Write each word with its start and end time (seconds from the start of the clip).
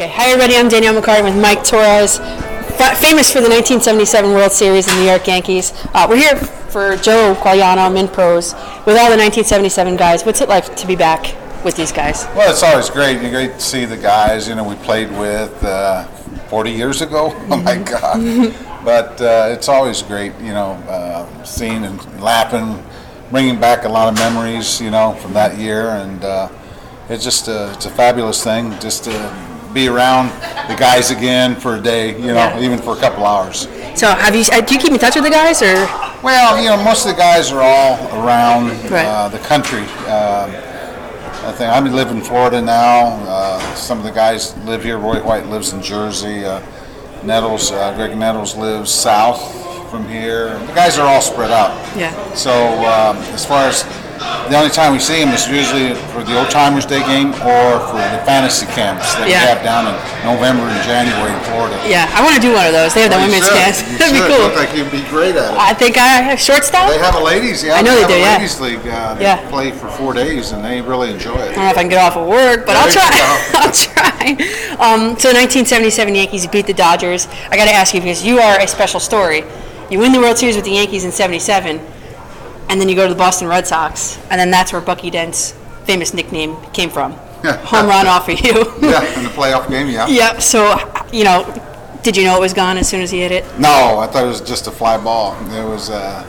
Okay, 0.00 0.08
hi 0.08 0.30
everybody. 0.30 0.56
I'm 0.56 0.70
Danielle 0.70 0.98
McCartan 0.98 1.24
with 1.24 1.36
Mike 1.36 1.58
Torrez, 1.58 2.16
fa- 2.78 2.96
famous 2.96 3.30
for 3.30 3.42
the 3.42 3.50
1977 3.50 4.32
World 4.32 4.50
Series 4.50 4.88
in 4.88 4.94
the 4.94 5.00
New 5.02 5.06
York 5.06 5.26
Yankees. 5.26 5.74
Uh, 5.92 6.06
we're 6.08 6.16
here 6.16 6.36
for 6.36 6.96
Joe 6.96 7.36
Quagliano, 7.38 7.92
Mint 7.92 8.10
Pros, 8.10 8.54
with 8.86 8.96
all 8.96 9.10
the 9.12 9.18
1977 9.20 9.98
guys. 9.98 10.24
What's 10.24 10.40
it 10.40 10.48
like 10.48 10.74
to 10.74 10.86
be 10.86 10.96
back 10.96 11.36
with 11.66 11.76
these 11.76 11.92
guys? 11.92 12.24
Well, 12.34 12.50
it's 12.50 12.62
always 12.62 12.88
great. 12.88 13.20
You're 13.20 13.30
great 13.30 13.52
to 13.52 13.60
see 13.60 13.84
the 13.84 13.98
guys, 13.98 14.48
you 14.48 14.54
know, 14.54 14.66
we 14.66 14.74
played 14.76 15.10
with 15.18 15.52
uh, 15.62 16.06
40 16.48 16.70
years 16.70 17.02
ago. 17.02 17.34
Oh 17.50 17.58
my 17.58 17.76
God. 17.76 18.54
but 18.82 19.20
uh, 19.20 19.48
it's 19.54 19.68
always 19.68 20.00
great, 20.00 20.32
you 20.40 20.54
know, 20.54 20.70
uh, 20.88 21.44
seeing 21.44 21.84
and 21.84 22.22
laughing, 22.22 22.82
bringing 23.30 23.60
back 23.60 23.84
a 23.84 23.88
lot 23.90 24.08
of 24.08 24.14
memories, 24.14 24.80
you 24.80 24.90
know, 24.90 25.12
from 25.16 25.34
that 25.34 25.58
year. 25.58 25.90
And 25.90 26.24
uh, 26.24 26.48
it's 27.10 27.22
just 27.22 27.48
a, 27.48 27.70
it's 27.72 27.84
a 27.84 27.90
fabulous 27.90 28.42
thing 28.42 28.70
just 28.80 29.04
to 29.04 29.49
be 29.72 29.88
around 29.88 30.28
the 30.68 30.74
guys 30.76 31.10
again 31.10 31.54
for 31.56 31.76
a 31.76 31.80
day, 31.80 32.12
you 32.16 32.28
know, 32.28 32.34
Yeah. 32.34 32.60
even 32.60 32.78
for 32.78 32.96
a 32.96 33.00
couple 33.00 33.24
hours. 33.24 33.68
So, 33.94 34.08
have 34.08 34.34
you? 34.34 34.44
Uh, 34.52 34.60
do 34.60 34.74
you 34.74 34.80
keep 34.80 34.92
in 34.92 34.98
touch 34.98 35.14
with 35.14 35.24
the 35.24 35.30
guys, 35.30 35.62
or 35.62 35.88
Well, 36.22 36.58
you 36.62 36.68
know, 36.68 36.76
most 36.76 37.06
of 37.06 37.12
the 37.14 37.18
guys 37.18 37.50
are 37.50 37.62
all 37.62 37.98
around 38.24 38.70
Right. 38.90 39.06
uh, 39.06 39.28
the 39.28 39.38
country. 39.38 39.82
Um, 40.06 40.50
I 41.46 41.52
think 41.52 41.70
I 41.72 41.80
live 41.80 42.10
in 42.10 42.20
Florida 42.20 42.60
now. 42.60 43.18
Uh, 43.26 43.58
some 43.74 43.98
of 43.98 44.04
the 44.04 44.10
guys 44.10 44.54
live 44.66 44.82
here. 44.84 44.98
Roy 44.98 45.20
White 45.22 45.46
lives 45.46 45.72
in 45.72 45.82
Jersey. 45.82 46.44
Uh, 46.44 46.60
Nettles, 47.22 47.72
uh, 47.72 47.94
Graig 47.96 48.16
Nettles 48.16 48.54
lives 48.56 48.90
south 48.92 49.40
from 49.90 50.08
here. 50.08 50.58
The 50.66 50.72
guys 50.74 50.98
are 50.98 51.06
all 51.06 51.20
spread 51.20 51.50
out. 51.50 51.72
Yeah. 51.96 52.12
So 52.34 52.50
um, 52.86 53.16
as 53.34 53.44
far 53.44 53.64
as 53.66 53.84
the 54.20 54.56
only 54.56 54.68
time 54.68 54.92
we 54.92 54.98
see 55.00 55.16
them 55.24 55.32
is 55.32 55.48
usually 55.48 55.94
for 56.12 56.20
the 56.22 56.36
Old 56.38 56.50
Timers 56.50 56.84
Day 56.84 57.00
game 57.08 57.32
or 57.40 57.80
for 57.88 57.96
the 57.96 58.20
fantasy 58.28 58.66
camps 58.76 59.14
that 59.16 59.24
Yeah. 59.28 59.40
we 59.40 59.48
have 59.48 59.62
down 59.64 59.88
in 59.88 59.96
November 60.28 60.68
and 60.68 60.76
January 60.84 61.32
in 61.32 61.40
Florida. 61.48 61.80
yeah? 61.88 62.04
I 62.12 62.20
want 62.20 62.36
to 62.36 62.42
do 62.42 62.52
one 62.52 62.66
of 62.68 62.72
those. 62.76 62.92
They 62.92 63.00
have 63.08 63.10
the 63.10 63.16
Well, 63.16 63.24
you 63.24 63.32
women's 63.40 63.48
should. 63.48 63.56
camps. 63.56 63.80
That'd 63.98 64.12
be 64.12 64.20
cool. 64.28 64.44
Look 64.44 64.56
like 64.60 64.76
you'd 64.76 64.92
be 64.92 65.00
great 65.08 65.36
at 65.40 65.54
it. 65.54 65.56
I 65.56 65.72
think 65.72 65.96
I 65.96 66.20
have 66.20 66.38
shortstop. 66.38 66.90
They 66.92 66.98
have 66.98 67.14
a 67.16 67.24
ladies, 67.24 67.64
yeah. 67.64 67.74
I 67.74 67.82
know 67.82 67.94
they 67.96 68.00
have 68.04 68.10
do, 68.10 68.16
a 68.16 68.20
yeah. 68.20 68.32
ladies 68.36 68.60
league. 68.60 68.84
Uh, 68.84 69.14
they 69.14 69.24
Yeah. 69.24 69.48
play 69.48 69.70
for 69.72 69.88
four 69.88 70.12
days 70.12 70.52
and 70.52 70.60
they 70.64 70.80
really 70.84 71.10
enjoy 71.10 71.40
it. 71.40 71.52
I 71.52 71.54
don't 71.56 71.64
know 71.64 71.70
if 71.72 71.78
I 71.78 71.82
can 71.82 71.88
get 71.88 72.02
off 72.04 72.16
of 72.16 72.26
work, 72.28 72.66
but 72.66 72.76
I'll 72.76 72.92
try. 72.92 73.08
I'll 73.56 73.72
try. 73.72 74.36
Um, 74.76 75.16
so, 75.16 75.32
1977 75.32 76.14
Yankees 76.14 76.46
beat 76.46 76.66
the 76.66 76.74
Dodgers. 76.74 77.28
I 77.50 77.56
got 77.56 77.64
to 77.66 77.72
ask 77.72 77.94
you 77.94 78.00
because 78.00 78.24
you 78.24 78.38
are 78.38 78.60
a 78.60 78.68
special 78.68 79.00
story. 79.00 79.44
You 79.88 79.98
win 79.98 80.12
the 80.12 80.20
World 80.20 80.36
Series 80.38 80.56
with 80.56 80.64
the 80.66 80.70
Yankees 80.72 81.04
in 81.04 81.10
'77, 81.12 81.80
and 82.70 82.80
then 82.80 82.88
you 82.88 82.94
go 82.94 83.06
to 83.06 83.12
the 83.12 83.18
Boston 83.18 83.48
Red 83.48 83.66
Sox, 83.66 84.16
and 84.30 84.40
then 84.40 84.50
that's 84.50 84.72
where 84.72 84.80
Bucky 84.80 85.10
Dent's 85.10 85.52
famous 85.84 86.14
nickname 86.14 86.56
came 86.72 86.88
from. 86.88 87.12
Home 87.42 87.86
run 87.86 88.06
off 88.06 88.28
of 88.28 88.40
you. 88.40 88.52
Yeah, 88.80 89.18
in 89.18 89.24
the 89.24 89.30
playoff 89.30 89.68
game, 89.68 89.88
yeah. 89.88 90.06
Yep. 90.08 90.40
So, 90.40 90.76
you 91.12 91.24
know, 91.24 91.44
did 92.02 92.16
you 92.16 92.24
know 92.24 92.36
it 92.36 92.40
was 92.40 92.54
gone 92.54 92.76
as 92.78 92.88
soon 92.88 93.00
as 93.00 93.10
he 93.10 93.20
hit 93.20 93.32
it? 93.32 93.44
No, 93.58 93.98
I 93.98 94.06
thought 94.06 94.24
it 94.24 94.28
was 94.28 94.40
just 94.40 94.66
a 94.68 94.70
fly 94.70 94.96
ball. 95.02 95.34
It 95.52 95.64
was. 95.66 95.90
Uh, 95.90 96.24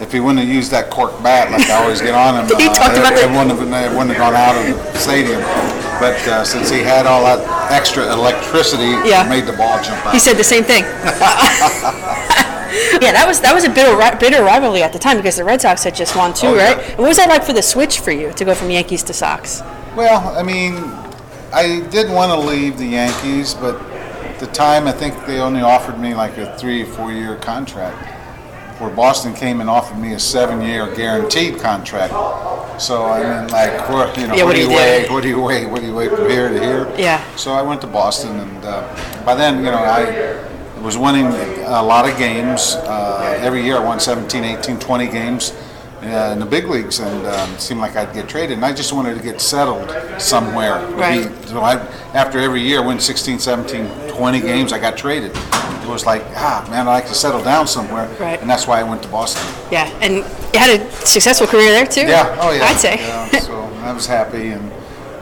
if 0.00 0.10
he 0.12 0.18
wouldn't 0.18 0.40
have 0.40 0.48
used 0.48 0.72
that 0.72 0.90
cork 0.90 1.12
bat 1.22 1.52
like 1.52 1.70
I 1.70 1.82
always 1.82 2.00
get 2.02 2.14
on 2.14 2.34
him, 2.34 2.44
uh, 2.46 2.74
talked 2.74 2.96
it, 2.96 3.00
about 3.00 3.12
it 3.14 3.30
wouldn't 3.30 3.50
have, 3.58 3.92
it 3.92 3.96
wouldn't 3.96 4.10
have 4.10 4.18
gone 4.18 4.34
out 4.34 4.56
of 4.56 4.66
the 4.92 4.98
stadium. 4.98 5.40
But 6.00 6.18
uh, 6.28 6.44
since 6.44 6.68
he 6.68 6.80
had 6.80 7.06
all 7.06 7.22
that 7.24 7.40
extra 7.72 8.12
electricity, 8.12 8.90
Yeah. 9.08 9.24
it 9.24 9.28
made 9.28 9.46
the 9.46 9.56
ball 9.56 9.80
jump 9.82 10.04
out. 10.04 10.12
He 10.12 10.18
said 10.18 10.34
the 10.36 10.44
same 10.44 10.64
thing. 10.64 10.82
Yeah, 13.00 13.12
that 13.12 13.24
was 13.26 13.40
that 13.40 13.54
was 13.54 13.64
a 13.64 13.70
bitter 13.70 13.96
bitter 14.18 14.42
rivalry 14.42 14.82
at 14.82 14.92
the 14.92 14.98
time 14.98 15.16
because 15.16 15.36
the 15.36 15.44
Red 15.44 15.60
Sox 15.60 15.84
had 15.84 15.94
just 15.94 16.16
won 16.16 16.34
too, 16.34 16.48
Oh, 16.48 16.54
yeah. 16.54 16.72
right? 16.74 16.98
What 16.98 17.08
was 17.08 17.16
that 17.18 17.28
like 17.28 17.44
for 17.44 17.52
the 17.52 17.62
switch 17.62 18.00
for 18.00 18.10
you 18.10 18.32
to 18.32 18.44
go 18.44 18.54
from 18.54 18.70
Yankees 18.70 19.02
to 19.04 19.12
Sox? 19.12 19.60
Well, 19.96 20.36
I 20.36 20.42
mean, 20.42 20.74
I 21.52 21.86
did 21.90 22.10
want 22.10 22.32
to 22.32 22.38
leave 22.38 22.78
the 22.78 22.86
Yankees, 22.86 23.54
but 23.54 23.80
at 23.80 24.40
the 24.40 24.46
time 24.48 24.86
I 24.88 24.92
think 24.92 25.14
they 25.26 25.38
only 25.40 25.60
offered 25.60 25.98
me 26.00 26.14
like 26.14 26.36
a 26.38 26.56
three 26.58 26.82
or 26.82 26.86
four 26.86 27.12
year 27.12 27.36
contract. 27.36 28.10
Where 28.80 28.90
Boston 28.90 29.34
came 29.34 29.60
and 29.60 29.70
offered 29.70 29.98
me 30.00 30.14
a 30.14 30.18
seven 30.18 30.60
year 30.60 30.92
guaranteed 30.96 31.60
contract. 31.60 32.12
So 32.82 33.04
I 33.04 33.22
mean, 33.22 33.48
like, 33.52 33.88
what, 33.88 34.16
you 34.18 34.26
know, 34.26 34.34
Yeah, 34.34 34.42
what, 34.42 34.46
what 34.46 34.56
do 34.56 34.60
you 34.62 34.68
wait? 34.68 35.08
What 35.10 35.22
do 35.22 35.28
you 35.28 35.40
wait? 35.40 35.66
What 35.66 35.80
do 35.80 35.86
you 35.86 35.94
wait 35.94 36.10
from 36.10 36.28
here 36.28 36.48
to 36.48 36.58
here? 36.60 36.92
Yeah. 36.98 37.22
So 37.36 37.52
I 37.52 37.62
went 37.62 37.80
to 37.82 37.86
Boston, 37.86 38.36
and 38.40 38.64
uh, 38.64 39.24
by 39.24 39.36
then, 39.36 39.58
you 39.58 39.70
know, 39.70 39.76
I 39.78 40.04
was 40.84 40.98
winning 40.98 41.26
a 41.26 41.82
lot 41.82 42.08
of 42.08 42.16
games. 42.18 42.74
Uh, 42.74 43.38
every 43.40 43.62
year 43.64 43.76
I 43.78 43.84
won 43.84 43.98
17, 43.98 44.44
18, 44.44 44.78
20 44.78 45.06
games 45.08 45.52
uh, 46.02 46.30
in 46.34 46.38
the 46.38 46.44
big 46.46 46.66
leagues, 46.68 46.98
and 47.00 47.26
um, 47.26 47.50
it 47.54 47.60
seemed 47.60 47.80
like 47.80 47.96
I'd 47.96 48.12
get 48.12 48.28
traded. 48.28 48.58
And 48.58 48.64
I 48.66 48.72
just 48.74 48.92
wanted 48.92 49.16
to 49.16 49.22
get 49.22 49.40
settled 49.40 49.90
somewhere. 50.20 50.84
Right. 50.94 51.26
Be- 51.40 51.46
So 51.48 51.60
I, 51.60 51.76
after 52.12 52.38
every 52.38 52.60
year, 52.60 52.82
win 52.86 53.00
16, 53.00 53.38
17, 53.38 54.10
20 54.10 54.40
games, 54.40 54.72
I 54.74 54.78
got 54.78 54.98
traded. 54.98 55.32
It 55.34 55.88
was 55.88 56.04
like, 56.04 56.22
ah, 56.36 56.66
man, 56.70 56.86
I'd 56.88 56.92
like 56.92 57.06
to 57.08 57.14
settle 57.14 57.42
down 57.42 57.66
somewhere. 57.66 58.06
Right. 58.20 58.38
And 58.40 58.48
that's 58.48 58.66
why 58.66 58.80
I 58.80 58.82
went 58.82 59.02
to 59.04 59.08
Boston. 59.08 59.42
Yeah, 59.72 59.86
and 60.02 60.16
you 60.16 60.58
had 60.60 60.80
a 60.80 60.90
successful 61.06 61.46
career 61.46 61.70
there 61.70 61.86
too. 61.86 62.02
Yeah, 62.02 62.36
oh 62.40 62.52
yeah. 62.52 62.64
I'd 62.64 62.76
say. 62.76 62.96
Yeah, 62.98 63.28
so 63.40 63.62
I 63.82 63.92
was 63.92 64.06
happy, 64.06 64.48
and 64.48 64.70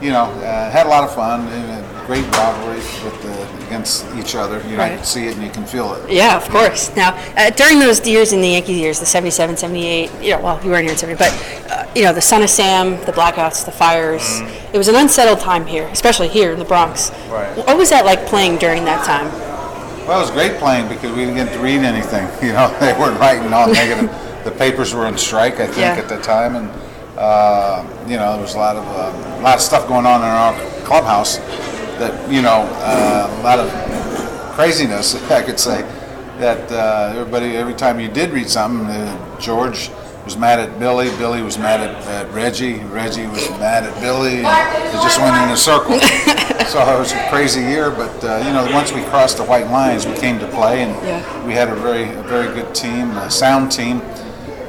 you 0.00 0.10
know, 0.10 0.24
uh, 0.24 0.70
had 0.70 0.86
a 0.86 0.88
lot 0.88 1.04
of 1.04 1.14
fun 1.14 1.46
and 1.48 2.06
great 2.06 2.24
rivalry 2.36 2.76
with 3.04 3.22
the, 3.22 3.66
against 3.66 4.04
each 4.16 4.34
other. 4.34 4.58
You 4.66 4.72
know, 4.72 4.78
Right. 4.78 4.92
you 4.92 4.96
can 4.98 5.06
see 5.06 5.26
it 5.26 5.34
and 5.34 5.44
you 5.44 5.50
can 5.50 5.64
feel 5.66 5.94
it. 5.94 6.10
Yeah, 6.10 6.36
of 6.36 6.48
course. 6.48 6.90
Now, 6.96 7.10
uh, 7.36 7.50
during 7.50 7.78
those 7.78 8.04
years 8.06 8.32
in 8.32 8.40
the 8.40 8.48
Yankees 8.48 8.78
years, 8.78 8.98
the 8.98 9.06
77, 9.06 9.56
78, 9.56 10.10
you 10.22 10.30
know, 10.30 10.40
well, 10.40 10.60
you 10.64 10.70
weren't 10.70 10.84
here 10.84 10.92
in 10.92 10.98
70, 10.98 11.18
but, 11.18 11.32
uh, 11.70 11.86
you 11.94 12.02
know, 12.02 12.12
the 12.12 12.20
Son 12.22 12.42
of 12.42 12.50
Sam, 12.50 12.92
the 13.04 13.12
blackouts, 13.12 13.64
the 13.64 13.70
fires, 13.72 14.40
it 14.72 14.78
was 14.78 14.88
an 14.88 14.96
unsettled 14.96 15.40
time 15.40 15.66
here, 15.66 15.86
especially 15.88 16.28
here 16.28 16.52
in 16.52 16.58
the 16.58 16.64
Bronx. 16.64 17.10
Mm-hmm. 17.10 17.32
Right. 17.32 17.56
What 17.66 17.76
was 17.76 17.90
that 17.90 18.04
like 18.04 18.26
playing 18.26 18.56
during 18.58 18.84
that 18.86 19.04
time? 19.04 19.26
Well, 20.08 20.18
it 20.18 20.22
was 20.22 20.30
great 20.32 20.54
playing 20.58 20.88
because 20.88 21.10
we 21.12 21.24
didn't 21.24 21.36
get 21.36 21.52
to 21.52 21.58
read 21.60 21.80
anything. 21.82 22.26
You 22.46 22.54
know, 22.54 22.74
they 22.80 22.92
weren't 22.98 23.20
writing 23.20 23.52
all 23.52 23.68
negative. 23.72 24.10
the 24.44 24.50
papers 24.50 24.94
were 24.94 25.04
on 25.06 25.16
strike, 25.18 25.60
I 25.60 25.66
think, 25.66 25.76
Yeah. 25.78 25.92
at 26.02 26.08
the 26.08 26.18
time, 26.22 26.56
and 26.56 26.68
uh, 27.20 27.84
you 28.08 28.16
know, 28.16 28.32
there 28.32 28.42
was 28.42 28.54
a 28.54 28.58
lot 28.58 28.76
of 28.76 28.84
uh, 28.88 29.38
a 29.40 29.42
lot 29.42 29.54
of 29.56 29.60
stuff 29.60 29.86
going 29.86 30.06
on 30.06 30.20
in 30.22 30.26
our 30.28 30.54
clubhouse. 30.84 31.36
That 32.00 32.32
you 32.32 32.40
know, 32.40 32.64
uh, 32.80 33.28
a 33.40 33.42
lot 33.42 33.58
of 33.58 33.70
craziness, 34.54 35.14
I 35.30 35.42
could 35.42 35.60
say. 35.60 35.82
That 36.38 36.72
uh, 36.72 37.12
everybody, 37.14 37.56
every 37.56 37.74
time 37.74 38.00
you 38.00 38.08
did 38.08 38.30
read 38.30 38.48
something, 38.48 38.86
uh, 38.86 39.38
George 39.38 39.90
was 40.24 40.38
mad 40.38 40.58
at 40.58 40.78
Billy, 40.78 41.08
Billy 41.18 41.42
was 41.42 41.58
mad 41.58 41.80
at, 41.80 41.94
at 42.06 42.32
Reggie, 42.34 42.78
Reggie 42.84 43.26
was 43.26 43.48
mad 43.58 43.84
at 43.84 44.00
Billy, 44.00 44.38
and 44.44 44.88
it 44.88 45.02
just 45.02 45.20
went 45.20 45.36
in 45.36 45.50
a 45.50 45.56
circle. 45.56 45.98
so 46.68 46.80
it 46.80 46.98
was 46.98 47.12
a 47.12 47.28
crazy 47.28 47.60
year, 47.60 47.90
but 47.90 48.12
uh, 48.24 48.38
you 48.46 48.52
know, 48.54 48.66
once 48.72 48.92
we 48.92 49.02
crossed 49.04 49.36
the 49.36 49.44
white 49.44 49.66
lines, 49.68 50.06
we 50.06 50.14
came 50.14 50.38
to 50.38 50.46
play, 50.48 50.82
and 50.82 50.92
Yeah. 51.06 51.46
we 51.46 51.52
had 51.52 51.68
a 51.68 51.74
very, 51.74 52.04
a 52.04 52.22
very 52.22 52.46
good 52.54 52.74
team, 52.74 53.10
a 53.18 53.30
sound 53.30 53.70
team. 53.70 54.00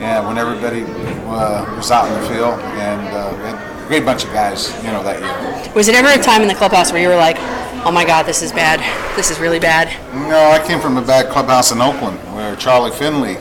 And 0.00 0.26
when 0.26 0.38
everybody 0.38 0.82
uh, 1.28 1.76
was 1.76 1.90
out 1.90 2.08
in 2.08 2.20
the 2.20 2.28
field, 2.28 2.58
and 2.80 3.00
uh, 3.14 3.84
a 3.84 3.86
great 3.86 4.04
bunch 4.04 4.24
of 4.24 4.32
guys, 4.32 4.74
you 4.82 4.90
know, 4.90 5.02
that 5.02 5.20
year. 5.20 5.74
Was 5.74 5.88
it 5.88 5.94
ever 5.94 6.08
a 6.08 6.22
time 6.22 6.42
in 6.42 6.48
the 6.48 6.54
clubhouse 6.54 6.90
where 6.90 7.02
you 7.02 7.08
were 7.08 7.16
like, 7.16 7.36
oh 7.84 7.92
my 7.92 8.04
God, 8.04 8.24
this 8.24 8.42
is 8.42 8.50
bad. 8.50 8.80
This 9.16 9.30
is 9.30 9.38
really 9.38 9.60
bad? 9.60 9.88
No, 10.14 10.50
I 10.50 10.66
came 10.66 10.80
from 10.80 10.96
a 10.96 11.02
bad 11.02 11.30
clubhouse 11.30 11.70
in 11.70 11.80
Oakland 11.80 12.18
where 12.34 12.56
Charlie 12.56 12.90
Finley 12.90 13.36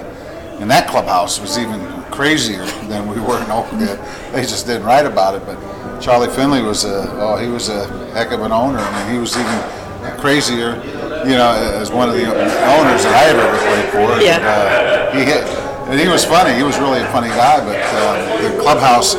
in 0.59 0.67
that 0.67 0.89
clubhouse 0.89 1.39
was 1.39 1.57
even 1.57 1.79
crazier 2.11 2.65
than 2.87 3.07
we 3.07 3.21
were 3.21 3.41
in 3.41 3.49
Oakland. 3.49 3.87
They 4.33 4.41
just 4.41 4.65
didn't 4.65 4.85
write 4.85 5.05
about 5.05 5.35
it, 5.35 5.45
but 5.45 5.57
Charlie 6.01 6.29
Finley 6.29 6.61
was 6.61 6.83
a 6.83 7.09
oh 7.21 7.37
he 7.37 7.47
was 7.47 7.69
a 7.69 7.87
heck 8.11 8.31
of 8.31 8.41
an 8.41 8.51
owner. 8.51 8.79
I 8.79 9.03
mean, 9.03 9.13
he 9.13 9.19
was 9.19 9.37
even 9.37 10.19
crazier, 10.19 10.75
you 11.23 11.35
know, 11.35 11.51
as 11.79 11.91
one 11.91 12.09
of 12.09 12.15
the 12.15 12.25
owners 12.25 13.03
that 13.03 13.15
I 13.15 13.29
ever 13.31 13.47
played 13.63 13.89
for. 13.91 14.21
Yeah. 14.23 14.37
And, 14.37 14.45
uh, 14.45 15.11
he 15.11 15.23
hit, 15.23 15.68
and 15.89 15.99
he 15.99 16.07
was 16.07 16.23
funny. 16.25 16.53
He 16.55 16.63
was 16.63 16.77
really 16.79 17.01
a 17.01 17.07
funny 17.11 17.29
guy, 17.29 17.59
but 17.65 17.79
uh, 17.79 18.41
the 18.41 18.61
clubhouse 18.61 19.15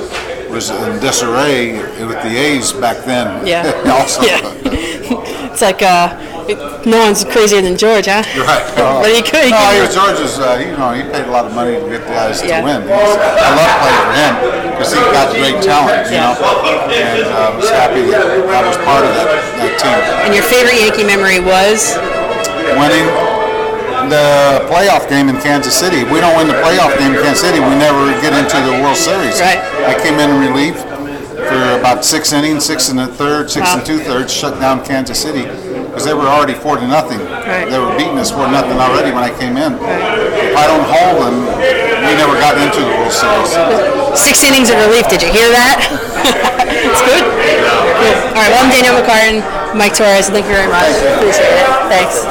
was 0.50 0.70
in 0.70 0.98
disarray 1.00 1.72
with 2.06 2.20
the 2.22 2.36
A's 2.36 2.72
back 2.72 3.04
then. 3.04 3.46
Yeah. 3.46 3.70
also. 3.98 4.22
Yeah. 4.22 4.40
It's 5.50 5.60
like, 5.62 5.82
uh, 5.82 6.14
it- 6.48 6.86
no 6.86 6.98
one's 7.02 7.24
crazier 7.26 7.60
than 7.60 7.76
George, 7.76 8.06
huh? 8.06 8.22
Right. 8.38 8.64
But 9.02 9.10
he 9.10 9.20
could. 9.20 9.44
He 9.44 9.50
No, 9.50 9.58
he 9.74 9.82
was 9.82 9.92
George 9.92 10.16
was, 10.22 10.38
uh, 10.38 10.56
you 10.62 10.72
know, 10.78 10.94
he 10.94 11.02
paid 11.10 11.26
a 11.26 11.30
lot 11.34 11.44
of 11.44 11.52
money 11.52 11.74
to 11.74 11.84
get 11.90 12.06
the 12.06 12.14
guys 12.14 12.38
Yeah. 12.40 12.62
to 12.62 12.70
win. 12.70 12.80
He's, 12.86 12.94
I 12.94 13.50
love 13.58 13.72
playing 13.82 14.02
for 14.06 14.14
him 14.14 14.32
because 14.70 14.90
he's 14.94 15.10
got 15.10 15.26
great 15.34 15.58
talent, 15.60 16.06
you 16.08 16.22
know, 16.22 16.32
and 16.94 17.26
uh, 17.26 17.50
I 17.50 17.56
was 17.58 17.68
happy 17.68 18.06
that 18.14 18.22
I 18.24 18.62
was 18.62 18.78
part 18.86 19.04
of 19.04 19.12
that, 19.18 19.28
that 19.58 19.72
team. 19.82 19.98
And 20.24 20.30
your 20.32 20.46
favorite 20.46 20.78
Yankee 20.78 21.04
memory 21.04 21.42
was? 21.42 21.98
Winning 22.78 23.04
the 24.10 24.66
playoff 24.66 25.08
game 25.08 25.30
in 25.30 25.38
Kansas 25.40 25.72
City. 25.72 26.02
If 26.02 26.10
we 26.10 26.20
don't 26.20 26.36
win 26.36 26.50
the 26.50 26.58
playoff 26.58 26.98
game 26.98 27.14
in 27.14 27.22
Kansas 27.22 27.40
City, 27.40 27.62
we 27.62 27.70
never 27.78 28.10
get 28.20 28.34
into 28.34 28.58
the 28.66 28.82
World 28.82 28.98
Series. 28.98 29.38
Right. 29.40 29.62
I 29.86 29.94
came 29.94 30.18
in 30.18 30.28
relief 30.42 30.76
for 31.46 31.78
about 31.78 32.04
six 32.04 32.34
innings, 32.34 32.66
six 32.66 32.90
and 32.90 33.00
a 33.00 33.06
third, 33.06 33.50
six 33.50 33.70
and 33.70 33.86
two 33.86 33.98
thirds, 33.98 34.34
shut 34.34 34.58
down 34.60 34.84
Kansas 34.84 35.16
City 35.16 35.46
because 35.90 36.04
they 36.04 36.14
were 36.14 36.26
already 36.26 36.54
four 36.54 36.76
to 36.76 36.86
nothing. 36.86 37.18
Right. 37.18 37.70
They 37.70 37.78
were 37.78 37.90
beating 37.96 38.18
us 38.18 38.30
four 38.30 38.46
to 38.46 38.52
nothing 38.52 38.78
already 38.78 39.14
when 39.14 39.22
I 39.22 39.30
came 39.38 39.56
in. 39.56 39.74
If 39.78 40.54
I 40.58 40.66
don't 40.66 40.86
hold 40.86 41.22
them, 41.22 41.36
we 42.02 42.12
never 42.18 42.34
got 42.38 42.58
into 42.58 42.82
the 42.82 42.92
World 42.98 43.14
Series. 43.14 43.50
Six 44.18 44.42
innings 44.42 44.70
of 44.70 44.78
relief. 44.90 45.06
Did 45.08 45.22
you 45.22 45.30
hear 45.30 45.50
that? 45.50 45.78
it's 46.66 47.02
good. 47.06 47.24
All 47.26 48.42
right. 48.42 48.50
Well, 48.50 48.62
I'm 48.62 48.70
Danielle 48.70 48.98
McCartan. 49.02 49.42
Mike 49.74 49.94
Torrez, 49.94 50.30
thank 50.30 50.46
you 50.46 50.54
very 50.54 50.66
much. 50.66 50.90
Appreciate 51.18 51.62
it. 51.62 51.70
Thanks. 51.90 52.26